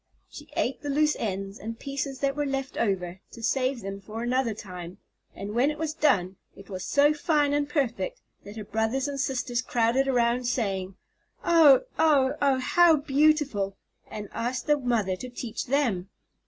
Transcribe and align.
She 0.31 0.49
ate 0.57 0.81
the 0.81 0.89
loose 0.89 1.15
ends 1.19 1.59
and 1.59 1.77
pieces 1.77 2.21
that 2.21 2.35
were 2.35 2.47
left 2.47 2.75
over, 2.75 3.19
to 3.33 3.43
save 3.43 3.81
them 3.81 4.01
for 4.01 4.23
another 4.23 4.55
time, 4.55 4.97
and 5.35 5.53
when 5.53 5.69
it 5.69 5.77
was 5.77 5.93
done, 5.93 6.37
it 6.55 6.71
was 6.71 6.83
so 6.83 7.13
fine 7.13 7.53
and 7.53 7.69
perfect 7.69 8.19
that 8.43 8.57
her 8.57 8.63
brothers 8.63 9.07
and 9.07 9.19
sisters 9.19 9.61
crowded 9.61 10.07
around, 10.07 10.45
saying, 10.47 10.95
"Oh! 11.45 11.81
oh! 11.99 12.33
oh! 12.41 12.57
how 12.57 12.95
beautiful!" 12.95 13.75
and 14.09 14.27
asked 14.31 14.65
the 14.65 14.75
mother 14.79 15.15
to 15.17 15.29
teach 15.29 15.67
them. 15.67 16.09